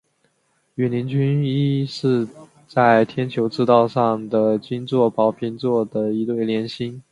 [0.73, 2.27] 羽林军一是
[2.67, 7.03] 在天球赤道上的星座宝瓶座的一对联星。